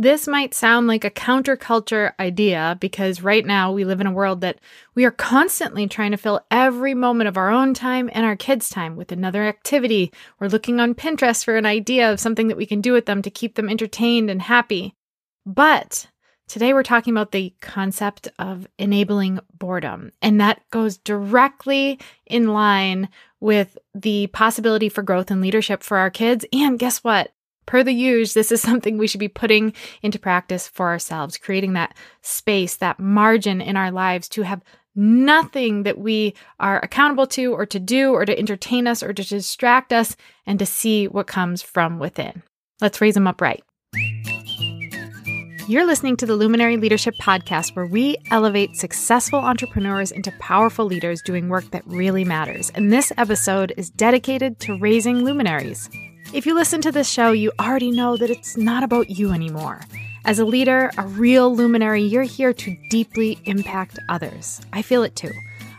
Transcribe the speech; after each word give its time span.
This 0.00 0.28
might 0.28 0.54
sound 0.54 0.86
like 0.86 1.04
a 1.04 1.10
counterculture 1.10 2.12
idea 2.20 2.76
because 2.78 3.20
right 3.20 3.44
now 3.44 3.72
we 3.72 3.84
live 3.84 4.00
in 4.00 4.06
a 4.06 4.12
world 4.12 4.42
that 4.42 4.60
we 4.94 5.04
are 5.04 5.10
constantly 5.10 5.88
trying 5.88 6.12
to 6.12 6.16
fill 6.16 6.46
every 6.52 6.94
moment 6.94 7.26
of 7.26 7.36
our 7.36 7.50
own 7.50 7.74
time 7.74 8.08
and 8.12 8.24
our 8.24 8.36
kids' 8.36 8.68
time 8.68 8.94
with 8.94 9.10
another 9.10 9.42
activity. 9.42 10.12
We're 10.38 10.46
looking 10.46 10.78
on 10.78 10.94
Pinterest 10.94 11.44
for 11.44 11.56
an 11.56 11.66
idea 11.66 12.12
of 12.12 12.20
something 12.20 12.46
that 12.46 12.56
we 12.56 12.64
can 12.64 12.80
do 12.80 12.92
with 12.92 13.06
them 13.06 13.22
to 13.22 13.30
keep 13.30 13.56
them 13.56 13.68
entertained 13.68 14.30
and 14.30 14.40
happy. 14.40 14.94
But 15.44 16.06
today 16.46 16.72
we're 16.72 16.84
talking 16.84 17.12
about 17.12 17.32
the 17.32 17.52
concept 17.60 18.28
of 18.38 18.68
enabling 18.78 19.40
boredom, 19.52 20.12
and 20.22 20.40
that 20.40 20.62
goes 20.70 20.96
directly 20.96 21.98
in 22.24 22.52
line 22.52 23.08
with 23.40 23.76
the 23.96 24.28
possibility 24.28 24.88
for 24.88 25.02
growth 25.02 25.32
and 25.32 25.40
leadership 25.40 25.82
for 25.82 25.98
our 25.98 26.08
kids. 26.08 26.46
And 26.52 26.78
guess 26.78 27.02
what? 27.02 27.32
Per 27.68 27.84
the 27.84 27.92
use, 27.92 28.32
this 28.34 28.50
is 28.50 28.60
something 28.68 28.98
we 28.98 29.06
should 29.06 29.20
be 29.20 29.28
putting 29.28 29.72
into 30.02 30.18
practice 30.18 30.66
for 30.66 30.88
ourselves, 30.88 31.36
creating 31.36 31.74
that 31.74 31.94
space, 32.22 32.76
that 32.76 32.98
margin 32.98 33.60
in 33.60 33.76
our 33.76 33.92
lives 33.92 34.28
to 34.30 34.42
have 34.42 34.62
nothing 34.96 35.84
that 35.84 35.98
we 35.98 36.34
are 36.58 36.80
accountable 36.82 37.26
to 37.26 37.52
or 37.52 37.64
to 37.66 37.78
do 37.78 38.10
or 38.12 38.24
to 38.24 38.36
entertain 38.36 38.88
us 38.88 39.00
or 39.00 39.12
to 39.12 39.22
distract 39.22 39.92
us 39.92 40.16
and 40.44 40.58
to 40.58 40.66
see 40.66 41.06
what 41.06 41.28
comes 41.28 41.62
from 41.62 42.00
within. 42.00 42.42
Let's 42.80 43.00
raise 43.00 43.14
them 43.14 43.28
up 43.28 43.40
right. 43.40 43.62
You're 45.68 45.86
listening 45.86 46.16
to 46.16 46.26
the 46.26 46.34
Luminary 46.34 46.78
Leadership 46.78 47.14
Podcast, 47.20 47.76
where 47.76 47.84
we 47.84 48.16
elevate 48.30 48.74
successful 48.74 49.40
entrepreneurs 49.40 50.10
into 50.10 50.32
powerful 50.40 50.86
leaders 50.86 51.20
doing 51.20 51.50
work 51.50 51.70
that 51.72 51.86
really 51.86 52.24
matters. 52.24 52.70
And 52.70 52.90
this 52.90 53.12
episode 53.18 53.74
is 53.76 53.90
dedicated 53.90 54.58
to 54.60 54.78
raising 54.78 55.24
luminaries. 55.24 55.90
If 56.30 56.44
you 56.44 56.54
listen 56.54 56.82
to 56.82 56.92
this 56.92 57.08
show, 57.08 57.32
you 57.32 57.52
already 57.58 57.90
know 57.90 58.18
that 58.18 58.28
it's 58.28 58.54
not 58.54 58.82
about 58.82 59.08
you 59.08 59.32
anymore. 59.32 59.80
As 60.26 60.38
a 60.38 60.44
leader, 60.44 60.90
a 60.98 61.06
real 61.06 61.56
luminary, 61.56 62.02
you're 62.02 62.22
here 62.22 62.52
to 62.52 62.76
deeply 62.90 63.38
impact 63.46 63.98
others. 64.10 64.60
I 64.74 64.82
feel 64.82 65.02
it 65.04 65.16
too. 65.16 65.30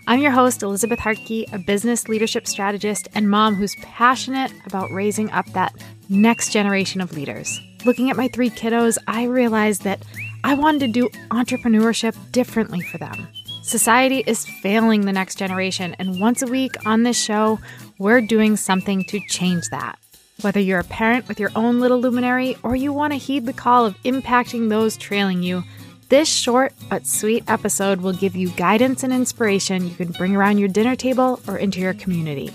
I'm 0.08 0.22
your 0.22 0.32
host, 0.32 0.64
Elizabeth 0.64 0.98
Hartke, 0.98 1.46
a 1.54 1.60
business 1.60 2.08
leadership 2.08 2.48
strategist 2.48 3.08
and 3.14 3.30
mom 3.30 3.54
who's 3.54 3.76
passionate 3.84 4.52
about 4.66 4.90
raising 4.90 5.30
up 5.30 5.46
that 5.54 5.76
next 6.10 6.52
generation 6.52 7.00
of 7.00 7.14
leaders. 7.14 7.62
Looking 7.86 8.10
at 8.10 8.18
my 8.18 8.28
three 8.28 8.50
kiddos, 8.50 8.98
I 9.06 9.26
realized 9.26 9.84
that 9.84 10.04
I 10.44 10.56
wanted 10.56 10.80
to 10.80 10.88
do 10.88 11.10
entrepreneurship 11.30 12.16
differently 12.32 12.82
for 12.82 12.98
them. 12.98 13.28
Society 13.62 14.24
is 14.26 14.48
failing 14.64 15.02
the 15.02 15.14
next 15.14 15.38
generation, 15.38 15.96
and 16.00 16.20
once 16.20 16.42
a 16.42 16.48
week 16.48 16.74
on 16.88 17.04
this 17.04 17.22
show, 17.22 17.60
we're 18.00 18.20
doing 18.20 18.56
something 18.56 19.04
to 19.04 19.20
change 19.28 19.70
that. 19.70 20.00
Whether 20.42 20.62
you're 20.62 20.80
a 20.80 20.86
parent 20.86 21.28
with 21.28 21.38
your 21.38 21.52
own 21.54 21.82
little 21.82 22.00
luminary 22.00 22.56
or 22.64 22.74
you 22.74 22.94
want 22.94 23.12
to 23.12 23.20
heed 23.20 23.46
the 23.46 23.52
call 23.52 23.86
of 23.86 24.02
impacting 24.04 24.70
those 24.70 24.96
trailing 24.96 25.44
you, 25.44 25.66
this 26.08 26.30
short 26.30 26.72
but 26.90 27.06
sweet 27.06 27.44
episode 27.50 28.00
will 28.00 28.14
give 28.14 28.38
you 28.38 28.50
guidance 28.52 29.04
and 29.04 29.12
inspiration 29.12 29.86
you 29.86 29.94
can 29.96 30.14
bring 30.14 30.38
around 30.38 30.58
your 30.58 30.70
dinner 30.70 30.96
table 30.96 31.42
or 31.46 31.58
into 31.58 31.82
your 31.82 31.94
community. 31.94 32.54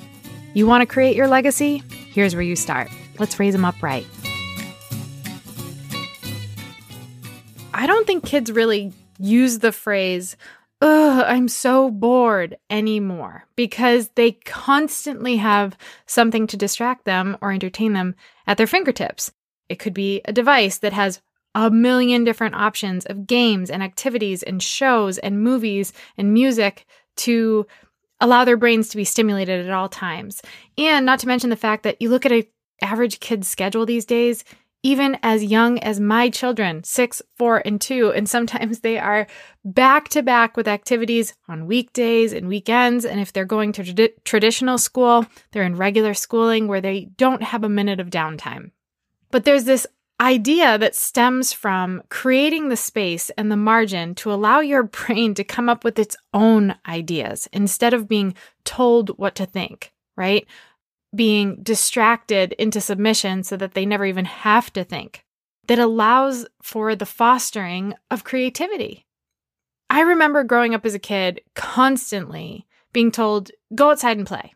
You 0.54 0.66
want 0.66 0.80
to 0.80 0.86
create 0.86 1.14
your 1.14 1.28
legacy? 1.28 1.82
Here's 2.10 2.34
where 2.34 2.42
you 2.42 2.56
start. 2.56 2.88
Let's 3.18 3.38
raise 3.38 3.52
them 3.52 3.66
up 3.66 3.82
right. 3.82 4.06
I 7.74 7.86
don't 7.86 8.06
think 8.06 8.24
kids 8.24 8.50
really 8.50 8.94
use 9.18 9.58
the 9.58 9.72
phrase, 9.72 10.38
ugh, 10.84 11.24
I'm 11.26 11.48
so 11.48 11.90
bored 11.90 12.58
anymore 12.68 13.46
because 13.56 14.10
they 14.16 14.32
constantly 14.32 15.38
have 15.38 15.78
something 16.04 16.46
to 16.48 16.58
distract 16.58 17.06
them 17.06 17.38
or 17.40 17.50
entertain 17.50 17.94
them 17.94 18.14
at 18.46 18.58
their 18.58 18.66
fingertips. 18.66 19.32
It 19.70 19.78
could 19.78 19.94
be 19.94 20.20
a 20.26 20.32
device 20.32 20.78
that 20.78 20.92
has 20.92 21.22
a 21.54 21.70
million 21.70 22.22
different 22.22 22.54
options 22.54 23.06
of 23.06 23.26
games 23.26 23.70
and 23.70 23.82
activities 23.82 24.42
and 24.42 24.62
shows 24.62 25.16
and 25.16 25.42
movies 25.42 25.94
and 26.18 26.34
music 26.34 26.84
to 27.16 27.66
allow 28.20 28.44
their 28.44 28.58
brains 28.58 28.90
to 28.90 28.98
be 28.98 29.04
stimulated 29.04 29.64
at 29.64 29.72
all 29.72 29.88
times. 29.88 30.42
And 30.76 31.06
not 31.06 31.18
to 31.20 31.28
mention 31.28 31.48
the 31.48 31.56
fact 31.56 31.84
that 31.84 32.02
you 32.02 32.10
look 32.10 32.26
at 32.26 32.32
a 32.32 32.46
average 32.82 33.20
kid's 33.20 33.48
schedule 33.48 33.86
these 33.86 34.04
days, 34.04 34.44
even 34.84 35.18
as 35.22 35.42
young 35.42 35.78
as 35.80 35.98
my 35.98 36.28
children, 36.28 36.84
six, 36.84 37.20
four, 37.36 37.62
and 37.64 37.80
two. 37.80 38.12
And 38.12 38.28
sometimes 38.28 38.80
they 38.80 38.98
are 38.98 39.26
back 39.64 40.10
to 40.10 40.22
back 40.22 40.56
with 40.56 40.68
activities 40.68 41.34
on 41.48 41.66
weekdays 41.66 42.34
and 42.34 42.46
weekends. 42.46 43.06
And 43.06 43.18
if 43.18 43.32
they're 43.32 43.46
going 43.46 43.72
to 43.72 43.82
trad- 43.82 44.12
traditional 44.24 44.76
school, 44.76 45.26
they're 45.50 45.64
in 45.64 45.76
regular 45.76 46.12
schooling 46.12 46.68
where 46.68 46.82
they 46.82 47.06
don't 47.16 47.42
have 47.42 47.64
a 47.64 47.68
minute 47.68 47.98
of 47.98 48.10
downtime. 48.10 48.72
But 49.30 49.44
there's 49.44 49.64
this 49.64 49.86
idea 50.20 50.76
that 50.78 50.94
stems 50.94 51.52
from 51.52 52.02
creating 52.10 52.68
the 52.68 52.76
space 52.76 53.30
and 53.30 53.50
the 53.50 53.56
margin 53.56 54.14
to 54.16 54.32
allow 54.32 54.60
your 54.60 54.82
brain 54.98 55.32
to 55.34 55.44
come 55.44 55.70
up 55.70 55.82
with 55.82 55.98
its 55.98 56.14
own 56.34 56.74
ideas 56.86 57.48
instead 57.54 57.94
of 57.94 58.06
being 58.06 58.34
told 58.64 59.16
what 59.18 59.34
to 59.36 59.46
think, 59.46 59.94
right? 60.14 60.46
Being 61.14 61.62
distracted 61.62 62.52
into 62.54 62.80
submission 62.80 63.42
so 63.42 63.56
that 63.56 63.74
they 63.74 63.86
never 63.86 64.04
even 64.04 64.24
have 64.24 64.72
to 64.72 64.84
think, 64.84 65.24
that 65.66 65.78
allows 65.78 66.46
for 66.62 66.94
the 66.96 67.06
fostering 67.06 67.94
of 68.10 68.24
creativity. 68.24 69.06
I 69.90 70.00
remember 70.00 70.44
growing 70.44 70.74
up 70.74 70.84
as 70.84 70.94
a 70.94 70.98
kid 70.98 71.40
constantly 71.54 72.66
being 72.92 73.10
told, 73.10 73.50
go 73.74 73.90
outside 73.90 74.16
and 74.16 74.26
play. 74.26 74.54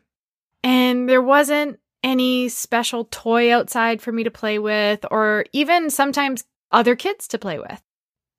And 0.63 1.07
there 1.07 1.21
wasn't 1.21 1.79
any 2.03 2.49
special 2.49 3.05
toy 3.05 3.53
outside 3.53 4.01
for 4.01 4.11
me 4.11 4.23
to 4.23 4.31
play 4.31 4.59
with, 4.59 5.05
or 5.11 5.45
even 5.51 5.89
sometimes 5.89 6.45
other 6.71 6.95
kids 6.95 7.27
to 7.29 7.37
play 7.37 7.59
with. 7.59 7.81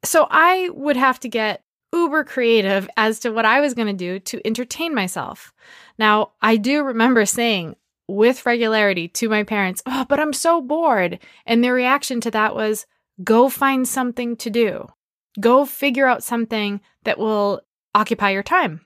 So 0.04 0.26
I 0.30 0.70
would 0.72 0.96
have 0.96 1.20
to 1.20 1.28
get 1.28 1.62
uber 1.92 2.24
creative 2.24 2.88
as 2.96 3.20
to 3.20 3.30
what 3.30 3.44
I 3.44 3.60
was 3.60 3.74
going 3.74 3.88
to 3.88 3.92
do 3.92 4.18
to 4.20 4.46
entertain 4.46 4.94
myself. 4.94 5.52
Now, 5.98 6.32
I 6.40 6.56
do 6.56 6.82
remember 6.82 7.26
saying, 7.26 7.76
with 8.14 8.46
regularity 8.46 9.08
to 9.08 9.28
my 9.28 9.42
parents, 9.44 9.82
oh, 9.86 10.06
but 10.08 10.20
I'm 10.20 10.32
so 10.32 10.60
bored. 10.60 11.18
And 11.46 11.62
their 11.62 11.74
reaction 11.74 12.20
to 12.22 12.30
that 12.32 12.54
was, 12.54 12.86
go 13.22 13.48
find 13.48 13.86
something 13.86 14.36
to 14.36 14.50
do. 14.50 14.88
Go 15.38 15.64
figure 15.64 16.06
out 16.06 16.22
something 16.22 16.80
that 17.04 17.18
will 17.18 17.60
occupy 17.94 18.30
your 18.30 18.42
time. 18.42 18.80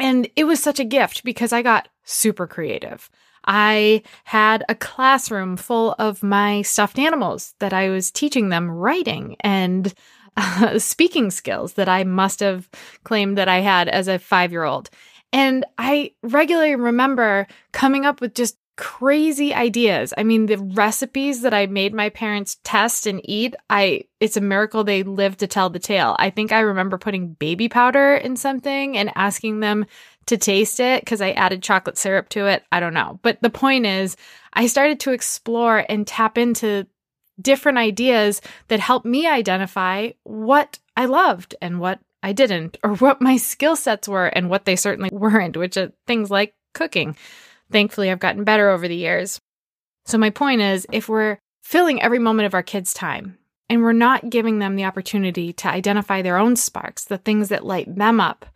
And 0.00 0.28
it 0.36 0.44
was 0.44 0.62
such 0.62 0.80
a 0.80 0.84
gift 0.84 1.24
because 1.24 1.52
I 1.52 1.62
got 1.62 1.88
super 2.04 2.46
creative. 2.46 3.10
I 3.44 4.02
had 4.24 4.64
a 4.68 4.74
classroom 4.74 5.56
full 5.56 5.94
of 5.98 6.22
my 6.22 6.62
stuffed 6.62 6.98
animals 6.98 7.54
that 7.58 7.72
I 7.72 7.88
was 7.88 8.10
teaching 8.10 8.48
them 8.48 8.70
writing 8.70 9.36
and 9.40 9.92
uh, 10.36 10.78
speaking 10.78 11.30
skills 11.30 11.74
that 11.74 11.88
I 11.88 12.04
must 12.04 12.40
have 12.40 12.68
claimed 13.04 13.36
that 13.36 13.48
I 13.48 13.58
had 13.58 13.88
as 13.88 14.08
a 14.08 14.18
five 14.18 14.52
year 14.52 14.64
old. 14.64 14.90
And 15.32 15.64
I 15.78 16.12
regularly 16.22 16.76
remember 16.76 17.46
coming 17.72 18.04
up 18.04 18.20
with 18.20 18.34
just 18.34 18.56
crazy 18.76 19.52
ideas. 19.52 20.14
I 20.16 20.24
mean, 20.24 20.46
the 20.46 20.58
recipes 20.58 21.42
that 21.42 21.54
I 21.54 21.66
made 21.66 21.94
my 21.94 22.08
parents 22.08 22.58
test 22.64 23.06
and 23.06 23.20
eat, 23.24 23.54
I 23.68 24.04
it's 24.18 24.36
a 24.36 24.40
miracle 24.40 24.82
they 24.82 25.02
lived 25.02 25.40
to 25.40 25.46
tell 25.46 25.70
the 25.70 25.78
tale. 25.78 26.16
I 26.18 26.30
think 26.30 26.52
I 26.52 26.60
remember 26.60 26.98
putting 26.98 27.34
baby 27.34 27.68
powder 27.68 28.14
in 28.14 28.36
something 28.36 28.96
and 28.96 29.12
asking 29.14 29.60
them 29.60 29.86
to 30.26 30.36
taste 30.36 30.80
it 30.80 31.02
because 31.02 31.20
I 31.20 31.32
added 31.32 31.62
chocolate 31.62 31.98
syrup 31.98 32.28
to 32.30 32.46
it. 32.46 32.64
I 32.72 32.80
don't 32.80 32.94
know. 32.94 33.18
But 33.22 33.42
the 33.42 33.50
point 33.50 33.86
is, 33.86 34.16
I 34.52 34.66
started 34.66 35.00
to 35.00 35.12
explore 35.12 35.84
and 35.88 36.06
tap 36.06 36.38
into 36.38 36.86
different 37.40 37.78
ideas 37.78 38.40
that 38.68 38.80
helped 38.80 39.06
me 39.06 39.26
identify 39.26 40.10
what 40.22 40.78
I 40.96 41.06
loved 41.06 41.54
and 41.60 41.80
what 41.80 42.00
I 42.22 42.32
didn't, 42.32 42.78
or 42.82 42.94
what 42.96 43.20
my 43.20 43.36
skill 43.36 43.76
sets 43.76 44.08
were 44.08 44.26
and 44.26 44.48
what 44.48 44.64
they 44.64 44.76
certainly 44.76 45.10
weren't, 45.12 45.56
which 45.56 45.76
are 45.76 45.92
things 46.06 46.30
like 46.30 46.54
cooking. 46.74 47.16
Thankfully, 47.70 48.10
I've 48.10 48.20
gotten 48.20 48.44
better 48.44 48.70
over 48.70 48.86
the 48.86 48.96
years. 48.96 49.40
So, 50.04 50.18
my 50.18 50.30
point 50.30 50.60
is 50.60 50.86
if 50.92 51.08
we're 51.08 51.38
filling 51.62 52.02
every 52.02 52.18
moment 52.18 52.46
of 52.46 52.54
our 52.54 52.62
kids' 52.62 52.92
time 52.92 53.38
and 53.68 53.82
we're 53.82 53.92
not 53.92 54.30
giving 54.30 54.58
them 54.58 54.76
the 54.76 54.84
opportunity 54.84 55.52
to 55.54 55.68
identify 55.68 56.22
their 56.22 56.36
own 56.36 56.56
sparks, 56.56 57.04
the 57.04 57.18
things 57.18 57.48
that 57.48 57.64
light 57.64 57.94
them 57.94 58.20
up, 58.20 58.46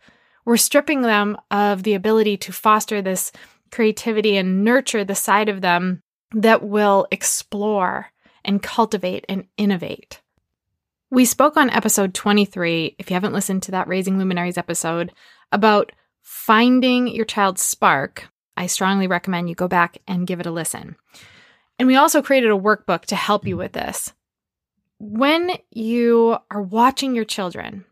we're 0.45 0.57
stripping 0.57 1.01
them 1.01 1.37
of 1.51 1.83
the 1.83 1.93
ability 1.93 2.37
to 2.37 2.51
foster 2.51 3.01
this 3.01 3.31
creativity 3.71 4.37
and 4.37 4.63
nurture 4.63 5.03
the 5.03 5.15
side 5.15 5.49
of 5.49 5.61
them 5.61 6.01
that 6.33 6.63
will 6.63 7.07
explore 7.11 8.07
and 8.45 8.63
cultivate 8.63 9.25
and 9.27 9.45
innovate. 9.57 10.21
We 11.09 11.23
spoke 11.23 11.55
on 11.55 11.69
episode 11.69 12.13
23, 12.13 12.97
if 12.99 13.09
you 13.09 13.13
haven't 13.13 13.31
listened 13.31 13.63
to 13.63 13.71
that 13.71 13.87
Raising 13.87 14.17
Luminaries 14.17 14.57
episode, 14.57 15.13
about 15.53 15.93
finding 16.21 17.07
your 17.07 17.23
child's 17.23 17.61
spark. 17.61 18.27
I 18.57 18.67
strongly 18.67 19.07
recommend 19.07 19.47
you 19.47 19.55
go 19.55 19.69
back 19.69 19.99
and 20.05 20.27
give 20.27 20.41
it 20.41 20.45
a 20.45 20.51
listen. 20.51 20.97
And 21.79 21.87
we 21.87 21.95
also 21.95 22.21
created 22.21 22.51
a 22.51 22.57
workbook 22.57 23.05
to 23.05 23.15
help 23.15 23.47
you 23.47 23.55
with 23.55 23.71
this. 23.71 24.11
When 24.99 25.51
you 25.71 26.39
are 26.51 26.61
watching 26.61 27.15
your 27.15 27.23
children 27.23 27.85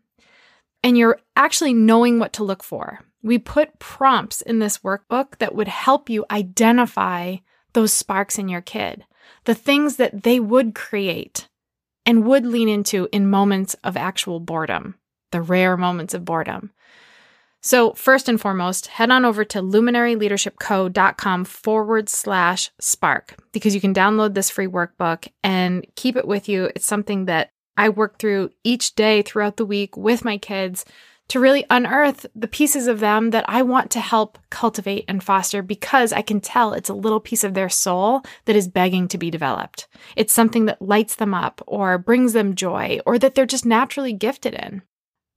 and 0.84 0.98
you're 0.98 1.22
actually 1.38 1.74
knowing 1.74 2.20
what 2.20 2.34
to 2.34 2.44
look 2.44 2.64
for, 2.64 3.00
we 3.24 3.38
put 3.38 3.80
prompts 3.80 4.42
in 4.42 4.60
this 4.60 4.80
workbook 4.80 5.38
that 5.38 5.56
would 5.56 5.70
help 5.70 6.10
you 6.10 6.26
identify 6.30 7.38
those 7.72 7.94
sparks 7.94 8.38
in 8.38 8.50
your 8.50 8.62
kid, 8.62 9.06
the 9.46 9.56
things 9.56 9.96
that 9.96 10.24
they 10.24 10.38
would 10.38 10.76
create 10.76 11.48
and 12.06 12.26
would 12.26 12.46
lean 12.46 12.70
into 12.70 13.08
in 13.12 13.30
moments 13.30 13.76
of 13.84 13.98
actual 13.98 14.40
boredom, 14.40 14.96
the 15.32 15.42
rare 15.42 15.78
moments 15.78 16.14
of 16.14 16.26
boredom. 16.26 16.72
So, 17.62 17.94
first 17.94 18.30
and 18.30 18.40
foremost, 18.40 18.88
head 18.88 19.10
on 19.10 19.26
over 19.26 19.44
to 19.46 19.60
luminaryleadershipco.com 19.60 21.46
forward 21.46 22.10
slash 22.10 22.70
spark 22.80 23.36
because 23.54 23.74
you 23.74 23.82
can 23.82 23.94
download 23.94 24.36
this 24.36 24.52
free 24.52 24.68
workbook 24.68 25.28
and 25.44 25.84
keep 25.96 26.16
it 26.16 26.28
with 26.28 26.48
you. 26.48 26.70
It's 26.76 26.86
something 26.86 27.26
that 27.26 27.50
I 27.76 27.90
work 27.90 28.20
through 28.20 28.52
each 28.64 28.94
day 28.94 29.24
throughout 29.24 29.58
the 29.58 29.66
week 29.66 29.98
with 29.98 30.24
my 30.24 30.38
kids 30.38 30.86
to 31.28 31.40
really 31.40 31.66
unearth 31.70 32.26
the 32.36 32.48
pieces 32.48 32.88
of 32.88 33.00
them 33.00 33.32
that 33.32 33.46
I 33.48 33.62
want 33.64 33.90
to 33.92 34.00
help 34.00 34.38
cultivate 34.50 35.06
and 35.08 35.24
foster 35.24 35.62
because 35.62 36.14
I 36.14 36.22
can 36.22 36.40
tell 36.40 36.74
it's 36.74 36.90
a 36.90 36.94
little 36.94 37.20
piece 37.20 37.44
of 37.44 37.54
their 37.54 37.70
soul 37.70 38.22
that 38.46 38.56
is 38.56 38.68
begging 38.68 39.08
to 39.08 39.18
be 39.18 39.32
developed. 39.32 39.88
It's 40.16 40.34
something 40.34 40.66
that 40.66 40.82
lights 40.82 41.16
them 41.16 41.34
up 41.34 41.62
or 41.66 41.98
brings 41.98 42.34
them 42.34 42.56
joy 42.56 43.00
or 43.06 43.18
that 43.18 43.34
they're 43.34 43.46
just 43.46 43.66
naturally 43.66 44.14
gifted 44.14 44.54
in. 44.54 44.84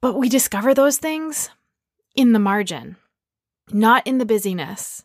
But 0.02 0.14
we 0.14 0.28
discover 0.28 0.74
those 0.74 0.98
things 0.98 1.50
in 2.14 2.32
the 2.32 2.38
margin, 2.38 2.96
not 3.72 4.06
in 4.06 4.18
the 4.18 4.26
busyness, 4.26 5.04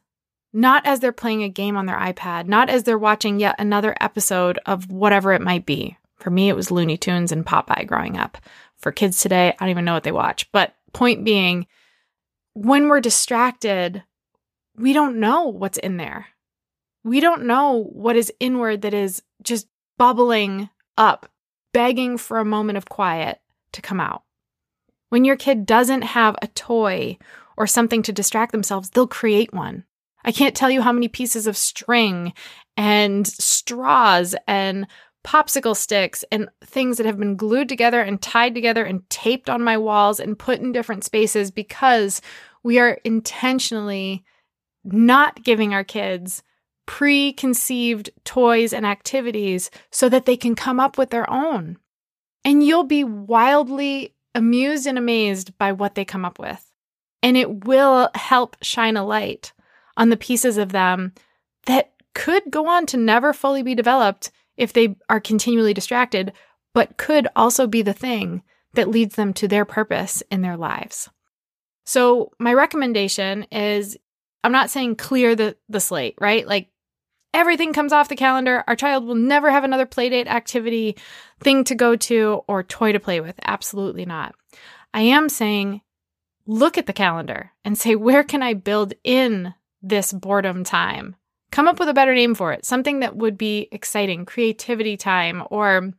not 0.52 0.86
as 0.86 1.00
they're 1.00 1.12
playing 1.12 1.44
a 1.44 1.50
game 1.50 1.78
on 1.78 1.86
their 1.86 1.98
iPad, 1.98 2.48
not 2.48 2.70
as 2.70 2.84
they're 2.84 2.98
watching 2.98 3.40
yet 3.40 3.56
another 3.58 3.96
episode 4.00 4.60
of 4.66 4.92
whatever 4.92 5.34
it 5.34 5.42
might 5.42 5.66
be. 5.66 5.98
For 6.18 6.30
me, 6.30 6.48
it 6.48 6.56
was 6.56 6.72
Looney 6.72 6.96
Tunes 6.96 7.32
and 7.32 7.46
Popeye 7.46 7.88
growing 7.88 8.18
up. 8.18 8.38
For 8.84 8.92
kids 8.92 9.22
today, 9.22 9.48
I 9.48 9.56
don't 9.62 9.70
even 9.70 9.86
know 9.86 9.94
what 9.94 10.04
they 10.04 10.12
watch. 10.12 10.52
But 10.52 10.76
point 10.92 11.24
being, 11.24 11.68
when 12.54 12.90
we're 12.90 13.00
distracted, 13.00 14.04
we 14.76 14.92
don't 14.92 15.22
know 15.22 15.48
what's 15.48 15.78
in 15.78 15.96
there. 15.96 16.28
We 17.06 17.22
don't 17.22 17.46
know 17.46 17.86
what 17.94 18.18
is 18.18 18.34
inward 18.42 18.82
that 18.82 18.94
is 18.94 19.24
just 19.42 19.68
bubbling 19.98 20.70
up, 20.98 21.32
begging 21.72 22.18
for 22.18 22.40
a 22.40 22.46
moment 22.46 22.78
of 22.78 22.90
quiet 22.90 23.40
to 23.72 23.82
come 23.82 24.02
out. 24.02 24.24
When 25.08 25.24
your 25.24 25.38
kid 25.38 25.66
doesn't 25.66 26.02
have 26.02 26.36
a 26.42 26.48
toy 26.48 27.18
or 27.56 27.68
something 27.68 28.04
to 28.04 28.12
distract 28.12 28.52
themselves, 28.52 28.90
they'll 28.90 29.08
create 29.08 29.54
one. 29.54 29.86
I 30.26 30.34
can't 30.34 30.58
tell 30.58 30.70
you 30.70 30.82
how 30.82 30.92
many 30.92 31.08
pieces 31.08 31.48
of 31.48 31.56
string 31.56 32.34
and 32.76 33.26
straws 33.26 34.36
and 34.46 34.88
popsicle 35.24 35.76
sticks 35.76 36.24
and 36.32 36.50
things 36.64 36.98
that 36.98 37.06
have 37.06 37.18
been 37.18 37.36
glued 37.36 37.70
together 37.70 38.02
and 38.02 38.22
tied 38.22 38.54
together 38.54 38.84
and 38.84 39.10
taped 39.10 39.50
on 39.50 39.64
my 39.64 39.78
walls 39.78 40.20
and 40.20 40.38
put 40.38 40.60
in 40.60 40.72
different 40.72 41.04
spaces 41.04 41.50
because 41.50 42.22
we 42.62 42.80
are 42.80 43.00
intentionally 43.04 44.24
not 44.84 45.44
giving 45.44 45.74
our 45.74 45.84
kids 45.84 46.44
preconceived 46.86 48.10
toys 48.26 48.74
and 48.74 48.86
activities 48.86 49.72
so 49.92 50.10
that 50.10 50.26
they 50.26 50.36
can 50.36 50.56
come 50.56 50.80
up 50.80 50.98
with 50.98 51.10
their 51.10 51.30
own. 51.30 51.78
And 52.44 52.66
you'll 52.66 52.84
be 52.84 53.06
wildly 53.06 54.14
amused 54.36 54.86
and 54.86 54.98
amazed 54.98 55.58
by 55.58 55.72
what 55.72 55.96
they 55.96 56.04
come 56.04 56.26
up 56.26 56.40
with. 56.40 56.70
And 57.22 57.38
it 57.38 57.66
will 57.66 58.10
help 58.16 58.58
shine 58.62 58.98
a 58.98 59.06
light 59.06 59.54
on 59.96 60.10
the 60.10 60.18
pieces 60.18 60.58
of 60.58 60.74
them 60.74 61.14
that 61.66 61.94
could 62.14 62.44
go 62.50 62.68
on 62.68 62.86
to 62.88 62.98
never 62.98 63.32
fully 63.32 63.64
be 63.64 63.76
developed 63.76 64.32
if 64.58 64.74
they 64.74 64.96
are 65.10 65.20
continually 65.20 65.74
distracted, 65.74 66.34
but 66.74 66.98
could 66.98 67.28
also 67.36 67.68
be 67.68 67.82
the 67.82 67.94
thing 67.94 68.44
that 68.74 68.90
leads 68.90 69.16
them 69.16 69.34
to 69.34 69.48
their 69.48 69.66
purpose 69.66 70.24
in 70.32 70.42
their 70.42 70.58
lives. 70.58 71.10
So, 71.86 72.32
my 72.40 72.54
recommendation 72.54 73.44
is 73.52 73.98
I'm 74.44 74.52
not 74.52 74.70
saying 74.70 74.98
clear 74.98 75.36
the, 75.36 75.56
the 75.70 75.80
slate, 75.80 76.16
right? 76.20 76.46
Like 76.48 76.70
everything 77.34 77.74
comes 77.74 77.94
off 77.94 78.10
the 78.10 78.16
calendar. 78.16 78.64
Our 78.68 78.76
child 78.76 79.06
will 79.06 79.16
never 79.16 79.50
have 79.50 79.64
another 79.64 79.86
playdate 79.86 80.28
activity, 80.28 80.98
thing 81.40 81.64
to 81.66 81.76
go 81.76 81.96
to, 81.96 82.42
or 82.48 82.64
toy 82.64 82.92
to 82.92 83.00
play 83.00 83.22
with. 83.22 83.40
Absolutely 83.44 84.06
not. 84.06 84.36
I 84.94 85.02
am 85.02 85.30
saying 85.30 85.82
look 86.46 86.78
at 86.78 86.86
the 86.86 86.94
calendar 86.94 87.52
and 87.64 87.78
say, 87.78 87.96
where 87.96 88.24
can 88.24 88.44
I 88.44 88.54
build 88.54 88.94
in 89.04 89.54
this 89.82 90.12
boredom 90.12 90.64
time? 90.64 91.16
Come 91.54 91.68
up 91.68 91.78
with 91.78 91.88
a 91.88 91.94
better 91.94 92.16
name 92.16 92.34
for 92.34 92.52
it, 92.52 92.66
something 92.66 93.02
that 93.02 93.16
would 93.16 93.38
be 93.38 93.68
exciting, 93.72 94.26
creativity 94.26 94.98
time, 94.98 95.44
or 95.52 95.94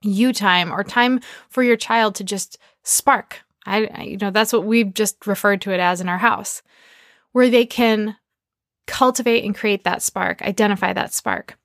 you 0.00 0.32
time, 0.32 0.72
or 0.72 0.82
time 0.82 1.20
for 1.50 1.62
your 1.62 1.76
child 1.76 2.14
to 2.14 2.24
just 2.24 2.56
spark. 2.84 3.42
I, 3.66 4.02
you 4.02 4.16
know, 4.16 4.30
that's 4.30 4.50
what 4.50 4.64
we've 4.64 4.94
just 4.94 5.26
referred 5.26 5.60
to 5.60 5.72
it 5.72 5.78
as 5.78 6.00
in 6.00 6.08
our 6.08 6.16
house, 6.16 6.62
where 7.32 7.50
they 7.50 7.66
can 7.66 8.16
cultivate 8.86 9.44
and 9.44 9.54
create 9.54 9.84
that 9.84 10.00
spark, 10.00 10.40
identify 10.40 10.94
that 10.94 11.12
spark, 11.12 11.58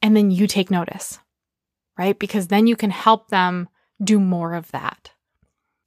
and 0.00 0.16
then 0.16 0.30
you 0.30 0.46
take 0.46 0.70
notice, 0.70 1.18
right? 1.98 2.18
Because 2.18 2.48
then 2.48 2.66
you 2.66 2.74
can 2.74 2.90
help 2.90 3.28
them 3.28 3.68
do 4.02 4.18
more 4.18 4.54
of 4.54 4.70
that. 4.70 5.10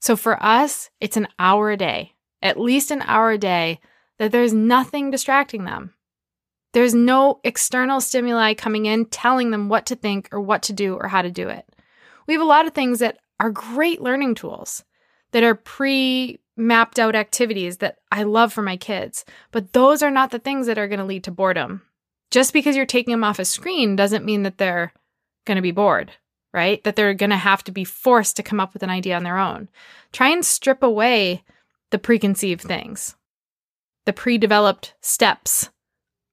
So 0.01 0.15
for 0.15 0.37
us, 0.43 0.91
it's 0.99 1.17
an 1.17 1.29
hour 1.39 1.71
a 1.71 1.77
day, 1.77 2.13
at 2.43 2.59
least 2.59 2.91
an 2.91 3.01
hour 3.07 3.31
a 3.31 3.39
day, 3.39 3.79
that 4.19 4.31
there's 4.31 4.53
nothing 4.53 5.09
distracting 5.09 5.65
them. 5.65 5.95
There's 6.73 6.93
no 6.93 7.39
external 7.43 7.99
stimuli 7.99 8.53
coming 8.53 8.85
in 8.85 9.05
telling 9.05 9.51
them 9.51 9.67
what 9.69 9.85
to 9.87 9.95
think 9.95 10.29
or 10.31 10.39
what 10.39 10.63
to 10.63 10.73
do 10.73 10.95
or 10.95 11.07
how 11.07 11.21
to 11.21 11.31
do 11.31 11.49
it. 11.49 11.65
We 12.27 12.33
have 12.33 12.41
a 12.41 12.45
lot 12.45 12.65
of 12.65 12.73
things 12.73 12.99
that 12.99 13.17
are 13.39 13.51
great 13.51 14.01
learning 14.01 14.35
tools 14.35 14.83
that 15.31 15.43
are 15.43 15.55
pre 15.55 16.39
mapped 16.55 16.99
out 16.99 17.15
activities 17.15 17.77
that 17.77 17.97
I 18.11 18.23
love 18.23 18.53
for 18.53 18.61
my 18.61 18.77
kids. 18.77 19.25
But 19.51 19.73
those 19.73 20.03
are 20.03 20.11
not 20.11 20.31
the 20.31 20.39
things 20.39 20.67
that 20.67 20.77
are 20.77 20.87
going 20.87 20.99
to 20.99 21.05
lead 21.05 21.23
to 21.25 21.31
boredom. 21.31 21.81
Just 22.29 22.53
because 22.53 22.75
you're 22.75 22.85
taking 22.85 23.11
them 23.11 23.23
off 23.23 23.39
a 23.39 23.45
screen 23.45 23.95
doesn't 23.95 24.25
mean 24.25 24.43
that 24.43 24.57
they're 24.57 24.93
going 25.45 25.55
to 25.55 25.61
be 25.61 25.71
bored, 25.71 26.11
right? 26.53 26.81
That 26.83 26.95
they're 26.95 27.13
going 27.13 27.31
to 27.31 27.37
have 27.37 27.63
to 27.65 27.71
be 27.71 27.83
forced 27.83 28.37
to 28.37 28.43
come 28.43 28.59
up 28.59 28.73
with 28.73 28.83
an 28.83 28.89
idea 28.89 29.15
on 29.15 29.23
their 29.23 29.37
own. 29.37 29.69
Try 30.13 30.29
and 30.29 30.45
strip 30.45 30.83
away 30.83 31.43
the 31.89 31.99
preconceived 31.99 32.61
things, 32.61 33.15
the 34.05 34.13
pre 34.13 34.37
developed 34.37 34.93
steps 35.01 35.69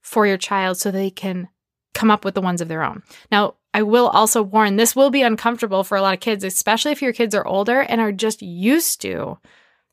for 0.09 0.27
your 0.27 0.39
child 0.39 0.79
so 0.79 0.91
they 0.91 1.11
can 1.11 1.49
come 1.95 2.11
up 2.11 2.25
with 2.25 2.35
the 2.35 2.41
ones 2.41 2.61
of 2.61 2.69
their 2.69 2.83
own. 2.83 3.03
Now, 3.31 3.55
I 3.75 3.83
will 3.83 4.09
also 4.09 4.43
warn 4.43 4.77
this 4.77 4.97
will 4.97 5.11
be 5.11 5.23
uncomfortable 5.23 5.85
for 5.85 5.97
a 5.97 6.03
lot 6.03 6.15
of 6.15 6.21
kids, 6.21 6.43
especially 6.43 6.93
if 6.93 7.03
your 7.03 7.13
kids 7.13 7.35
are 7.35 7.47
older 7.47 7.81
and 7.81 8.01
are 8.01 8.13
just 8.13 8.41
used 8.41 9.03
to 9.03 9.39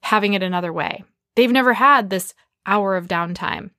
having 0.04 0.34
it 0.34 0.42
another 0.42 0.72
way. 0.72 1.04
They've 1.36 1.52
never 1.52 1.74
had 1.74 2.10
this 2.10 2.34
hour 2.66 2.96
of 2.96 3.08
downtime 3.08 3.72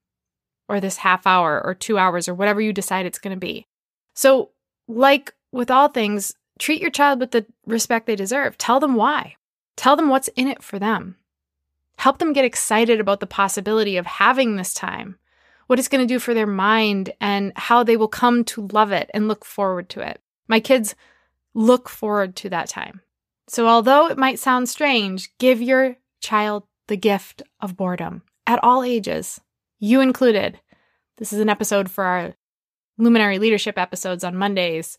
or 0.69 0.81
this 0.81 0.99
half 0.99 1.27
hour 1.27 1.65
or 1.65 1.75
two 1.75 1.97
hours 1.97 2.29
or 2.29 2.35
whatever 2.35 2.61
you 2.61 2.73
decide 2.73 3.06
it's 3.06 3.19
going 3.19 3.35
to 3.35 3.41
be. 3.41 3.67
So, 4.15 4.50
like 4.87 5.33
with 5.53 5.71
all 5.71 5.88
things, 5.88 6.35
treat 6.59 6.83
your 6.83 6.91
child 6.91 7.19
with 7.19 7.31
the 7.31 7.47
respect 7.67 8.06
they 8.06 8.17
deserve. 8.17 8.59
Tell 8.59 8.81
them 8.81 8.95
why. 8.95 9.37
Tell 9.76 9.97
them 9.97 10.09
what's 10.09 10.28
in 10.28 10.49
it 10.49 10.62
for 10.62 10.78
them. 10.78 11.16
Help 11.99 12.19
them 12.19 12.35
get 12.35 12.45
excited 12.45 13.00
about 13.00 13.21
the 13.21 13.26
possibility 13.26 13.97
of 13.97 14.05
having 14.05 14.57
this 14.57 14.75
time, 14.75 15.19
what 15.66 15.78
it's 15.78 15.88
going 15.88 16.06
to 16.06 16.14
do 16.14 16.18
for 16.18 16.35
their 16.35 16.46
mind, 16.46 17.12
and 17.20 17.52
how 17.56 17.82
they 17.82 17.96
will 17.96 18.08
come 18.08 18.44
to 18.44 18.68
love 18.68 18.92
it 18.92 19.11
and 19.12 19.28
look 19.28 19.44
forward 19.44 19.88
to 19.90 20.00
it. 20.00 20.20
My 20.49 20.61
kids 20.61 20.94
look 21.54 21.88
forward 21.88 22.37
to 22.37 22.50
that 22.50 22.68
time. 22.68 23.00
So, 23.49 23.66
although 23.66 24.08
it 24.08 24.18
might 24.18 24.38
sound 24.38 24.68
strange, 24.68 25.30
give 25.38 25.62
your 25.62 25.96
child 26.20 26.64
the 26.88 26.96
gift 26.96 27.42
of 27.61 27.76
boredom 27.76 28.23
at 28.46 28.62
all 28.62 28.82
ages, 28.82 29.40
you 29.78 30.00
included. 30.00 30.61
This 31.18 31.32
is 31.32 31.40
an 31.40 31.49
episode 31.49 31.90
for 31.90 32.04
our 32.04 32.35
luminary 32.99 33.38
leadership 33.38 33.78
episodes 33.78 34.25
on 34.25 34.37
Mondays, 34.37 34.99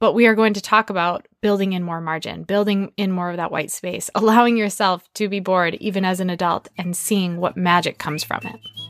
but 0.00 0.14
we 0.14 0.26
are 0.26 0.34
going 0.34 0.54
to 0.54 0.60
talk 0.60 0.90
about 0.90 1.26
building 1.40 1.72
in 1.72 1.82
more 1.82 2.00
margin, 2.00 2.42
building 2.42 2.92
in 2.96 3.12
more 3.12 3.30
of 3.30 3.36
that 3.36 3.52
white 3.52 3.70
space, 3.70 4.10
allowing 4.14 4.56
yourself 4.56 5.08
to 5.14 5.28
be 5.28 5.40
bored 5.40 5.74
even 5.76 6.04
as 6.04 6.20
an 6.20 6.30
adult 6.30 6.68
and 6.76 6.96
seeing 6.96 7.36
what 7.36 7.56
magic 7.56 7.98
comes 7.98 8.24
from 8.24 8.40
it. 8.44 8.89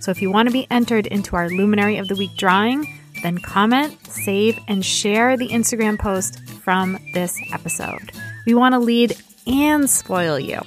So 0.00 0.10
if 0.10 0.20
you 0.20 0.30
want 0.30 0.48
to 0.48 0.52
be 0.52 0.66
entered 0.70 1.06
into 1.06 1.36
our 1.36 1.48
Luminary 1.48 1.98
of 1.98 2.08
the 2.08 2.16
Week 2.16 2.34
drawing, 2.36 3.00
then 3.22 3.38
comment, 3.38 3.98
save, 4.06 4.58
and 4.66 4.84
share 4.84 5.36
the 5.36 5.48
Instagram 5.48 5.98
post 5.98 6.40
from 6.48 6.98
this 7.14 7.38
episode. 7.52 8.12
We 8.46 8.54
want 8.54 8.72
to 8.74 8.78
lead 8.78 9.16
and 9.46 9.88
spoil 9.88 10.38
you. 10.38 10.60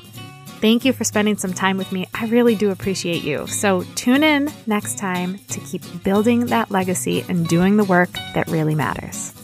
Thank 0.61 0.85
you 0.85 0.93
for 0.93 1.03
spending 1.03 1.37
some 1.37 1.53
time 1.53 1.77
with 1.77 1.91
me. 1.91 2.07
I 2.13 2.27
really 2.27 2.55
do 2.55 2.71
appreciate 2.71 3.23
you. 3.23 3.47
So 3.47 3.83
tune 3.95 4.23
in 4.23 4.49
next 4.65 4.97
time 4.97 5.39
to 5.49 5.59
keep 5.59 5.81
building 6.03 6.45
that 6.45 6.71
legacy 6.71 7.25
and 7.27 7.47
doing 7.47 7.75
the 7.75 7.83
work 7.83 8.11
that 8.33 8.47
really 8.47 8.75
matters. 8.75 9.42